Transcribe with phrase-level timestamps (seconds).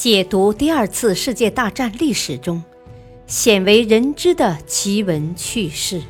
[0.00, 2.64] 解读第二次世界大战历史中
[3.26, 6.00] 鲜为人知的奇闻趣事。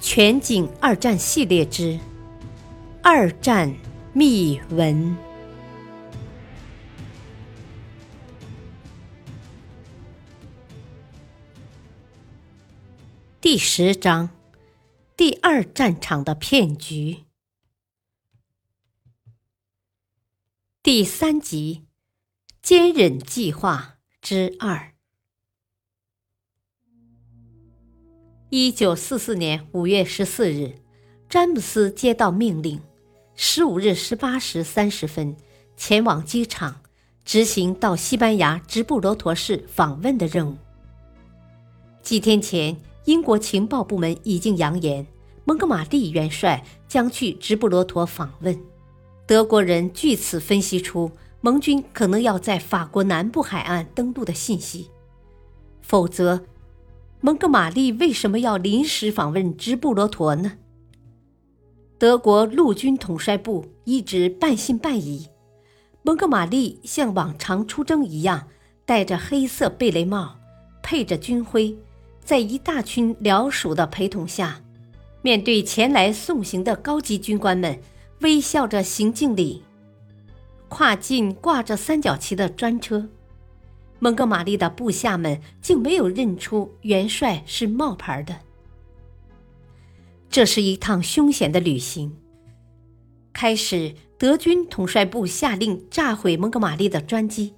[0.00, 2.00] 全景二战系列之
[3.02, 3.76] 二战
[4.14, 5.14] 秘闻
[13.42, 14.30] 第十章：
[15.18, 17.23] 第二战场的骗局。
[20.84, 21.86] 第三集
[22.60, 24.76] 《坚忍计划之二》。
[28.50, 30.74] 一九四四年五月十四日，
[31.26, 32.82] 詹姆斯接到命令，
[33.34, 35.34] 十五日十八时三十分
[35.74, 36.82] 前往机场，
[37.24, 40.58] 执行到西班牙直布罗陀市访问的任务。
[42.02, 42.76] 几天前，
[43.06, 45.06] 英国情报部门已经扬言，
[45.46, 48.73] 蒙哥马利元帅将去直布罗陀访问。
[49.26, 54.90] 德国人据此分析出盟军可能要在法国南部海岸登陆的信息，
[55.80, 56.44] 否则，
[57.20, 60.52] 蒙哥马利为什么要临时访问直布罗陀呢？
[61.98, 65.26] 德国陆军统帅部一直半信半疑。
[66.02, 68.48] 蒙哥马利像往常出征一样，
[68.84, 70.36] 戴着黑色贝雷帽，
[70.82, 71.74] 配着军徽，
[72.22, 74.60] 在一大群僚属的陪同下，
[75.22, 77.80] 面对前来送行的高级军官们。
[78.20, 79.62] 微笑着行敬礼，
[80.68, 83.08] 跨进挂着三角旗的专车。
[83.98, 88.40] 蒙哥马利的部下们竟没有认出元帅是冒牌的。
[90.28, 92.16] 这是一趟凶险的旅行。
[93.32, 97.54] 开始，德军统帅部下令炸毁蒙哥马利的专机，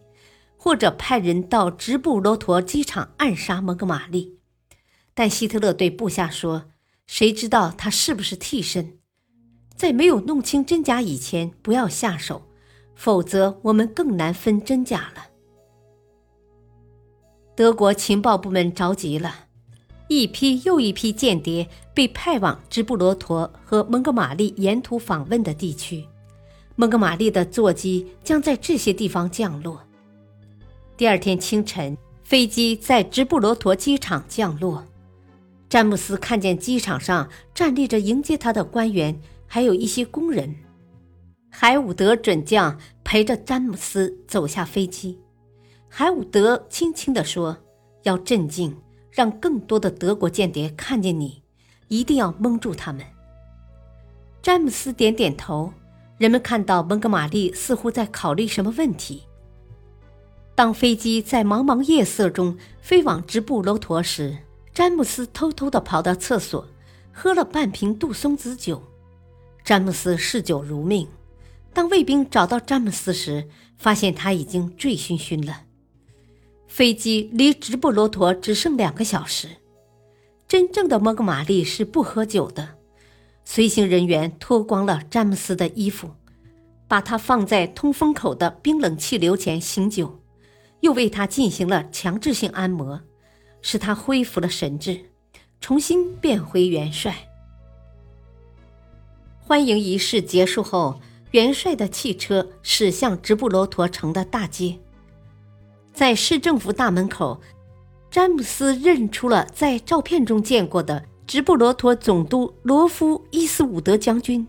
[0.56, 4.38] 或者派人到直布罗陀机场暗杀蒙哥马利。
[5.14, 6.70] 但希特勒对部下说
[7.06, 8.98] ：“谁知道他是不是替身？”
[9.76, 12.42] 在没有弄清真假以前，不要下手，
[12.94, 15.26] 否则我们更难分真假了。
[17.54, 19.46] 德国情报部门着急了，
[20.08, 26.04] 一批又一批间谍被派往直布罗陀和蒙哥马利沿途访问的地区。
[26.74, 29.80] 蒙哥马利的座机将在这些地方降落。
[30.96, 34.84] 第二天清晨，飞机在直布罗陀机场降落。
[35.68, 39.20] 詹姆斯看见机场上站立着迎接他的官员。
[39.46, 40.54] 还有一些工人，
[41.50, 45.18] 海伍德准将陪着詹姆斯走下飞机。
[45.88, 47.56] 海伍德轻轻地说
[48.04, 48.76] ：“要镇静，
[49.10, 51.42] 让更多的德国间谍看见你，
[51.88, 53.02] 一定要蒙住他们。”
[54.42, 55.72] 詹姆斯点点头。
[56.18, 59.24] 人们看到蒙哥马利似乎在考虑什么问题。
[60.54, 64.38] 当飞机在茫茫夜色中飞往直布罗陀时，
[64.72, 66.66] 詹姆斯偷偷地跑到厕所，
[67.12, 68.82] 喝了半瓶杜松子酒。
[69.66, 71.08] 詹姆斯嗜酒如命。
[71.72, 75.64] 当卫兵找到詹姆斯时，发现他已经醉醺醺了。
[76.68, 79.48] 飞机离直布罗陀只剩两个小时。
[80.46, 82.76] 真正的蒙哥马利是不喝酒的。
[83.44, 86.10] 随行人员脱光了詹姆斯的衣服，
[86.86, 90.20] 把他放在通风口的冰冷气流前醒酒，
[90.78, 93.00] 又为他进行了强制性按摩，
[93.62, 95.06] 使他恢复了神智，
[95.60, 97.25] 重新变回元帅。
[99.48, 104.76] 欢迎仪式结束后，元帅的汽车驶向直布罗陀城的大街。
[105.92, 107.40] 在市政府大门口，
[108.10, 114.44] 詹姆斯认出了在照片中见过的直布罗陀总督罗夫伊斯伍德将军。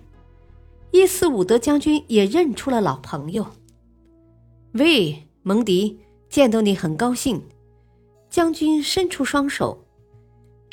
[0.89, 3.45] 伊斯伍德将军也认出了老朋友。
[4.71, 7.43] 喂，蒙迪，见到你很高兴。
[8.31, 9.85] 将军伸出双手。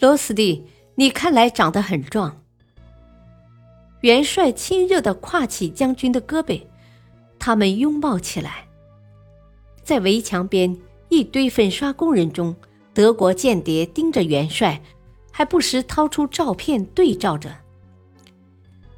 [0.01, 0.65] 罗斯蒂，
[0.95, 2.44] 你看来长得很壮。
[4.05, 6.61] 元帅亲热地挎起将军的胳膊，
[7.39, 8.69] 他们拥抱起来。
[9.83, 10.77] 在围墙边
[11.09, 12.55] 一堆粉刷工人中，
[12.93, 14.83] 德国间谍盯着元帅，
[15.33, 17.57] 还不时掏出照片对照着。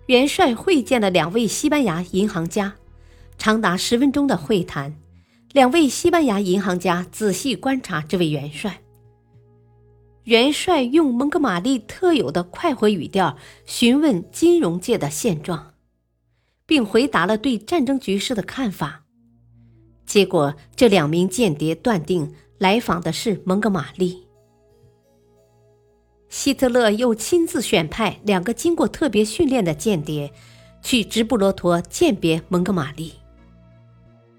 [0.06, 2.74] 元帅会见了两位西班牙银行家，
[3.38, 4.92] 长达十分钟的会谈，
[5.52, 8.80] 两位西班牙银行家仔细观察这位元帅。
[10.26, 15.74] 元帅用蒙哥马利特有的快活语调询问金融界的现状，
[16.66, 19.04] 并回答了对战争局势的看法。
[20.04, 24.26] 结果，这两名间谍断定来访的是蒙哥马利。
[26.28, 30.32] 希特勒又亲自选派两个经过特别训练的间谍，
[30.82, 33.12] 去直布罗陀鉴别蒙哥马利。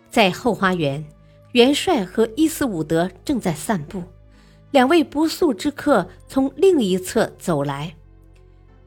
[0.10, 1.06] 在后花园，
[1.54, 4.04] 元帅和伊斯伍德正在散步。
[4.72, 7.96] 两位不速之客从另一侧走来，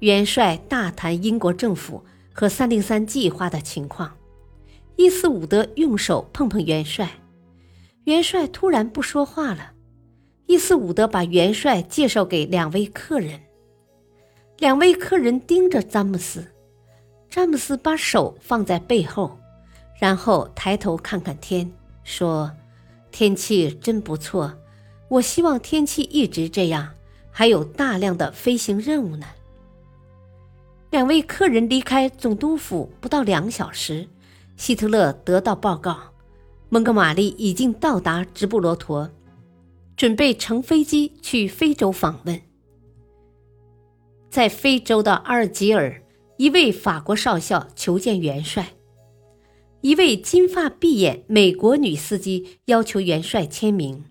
[0.00, 4.16] 元帅大谈英国政府和三零三计划的情况。
[4.96, 7.08] 伊斯伍德用手碰碰元帅，
[8.04, 9.72] 元帅突然不说话了。
[10.46, 13.40] 伊斯伍德把元帅介绍给两位客人，
[14.58, 16.44] 两位客人盯着詹姆斯，
[17.30, 19.38] 詹姆斯把手放在背后，
[19.98, 21.72] 然后抬头看看天，
[22.04, 22.50] 说
[23.10, 24.52] ：“天气真不错，
[25.10, 26.94] 我希望天气一直这样，
[27.30, 29.26] 还有大量的飞行任务呢。”
[30.90, 34.08] 两位客人离开总督府不到两小时。
[34.56, 35.98] 希特勒得到报告，
[36.68, 39.10] 蒙哥马利已经到达直布罗陀，
[39.96, 42.38] 准备乘飞机去非洲访问。
[44.28, 46.02] 在非洲的阿尔及尔，
[46.36, 48.74] 一位法国少校求见元帅，
[49.80, 54.04] 一位金发碧眼美国女司机要求元帅签名，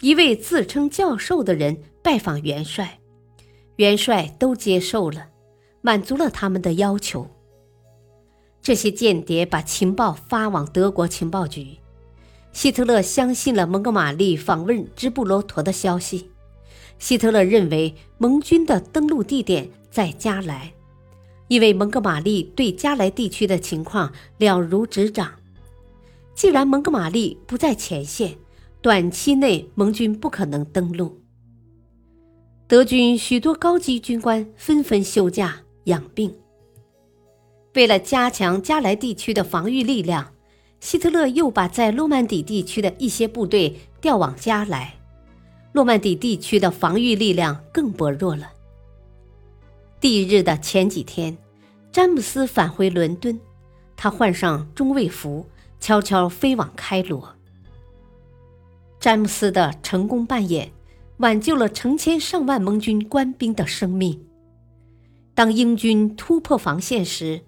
[0.00, 3.00] 一位自称教授的人拜访元帅，
[3.76, 5.28] 元帅都接受了，
[5.80, 7.30] 满足了他们的要求。
[8.60, 11.78] 这些间谍把情报发往德国情报局，
[12.52, 16.30] 希特勒相信了蒙哥马利访问直布罗陀的消息。
[16.98, 20.72] 希特勒认为盟军的登陆地点在加莱，
[21.48, 25.32] 因为蒙哥马利对加莱地区的情况了如指掌。
[26.34, 28.36] 既然蒙哥马利不在前线，
[28.86, 31.20] 短期内盟军不可能登陆。
[32.68, 35.56] 德军许多高级军官纷纷休假
[35.86, 36.32] 养病。
[37.74, 40.32] 为了加强加莱地区的防御力量，
[40.78, 44.94] 希特勒又把在诺曼底地区的一些部队调往加莱。
[45.72, 48.52] 诺曼底地区的防御力量更薄弱了。
[50.00, 51.36] 翌日的前几天，
[51.90, 53.36] 詹姆斯返回伦敦，
[53.96, 55.44] 他换上中尉服，
[55.80, 57.35] 悄悄飞往开罗。
[59.06, 60.72] 詹姆斯的成功扮演，
[61.18, 64.26] 挽救了成千上万盟军官兵的生命。
[65.32, 67.40] 当英军突破防线时，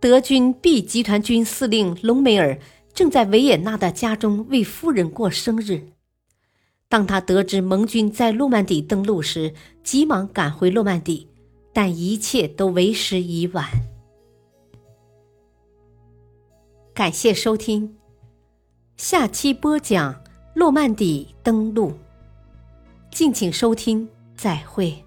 [0.00, 2.58] 德军 B 集团军司令隆美尔
[2.92, 5.80] 正在维也纳的家中为夫人过生日。
[6.88, 9.54] 当他得知盟军在诺曼底登陆时，
[9.84, 11.28] 急忙赶回诺曼底，
[11.72, 13.64] 但一切都为时已晚。
[16.92, 17.94] 感谢收听，
[18.96, 20.23] 下期播讲
[20.56, 21.92] 诺曼底登陆，
[23.10, 25.03] 敬请收听，再会。